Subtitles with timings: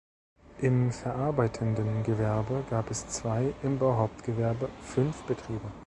[0.61, 5.71] Im verarbeitenden Gewerbe gab es zwei, im Bauhauptgewerbe fünf Betriebe.